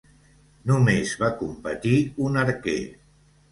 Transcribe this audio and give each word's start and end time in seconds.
Només 0.71 1.11
va 1.19 1.29
competir 1.43 1.93
un 2.31 2.43
arquer. 2.47 2.77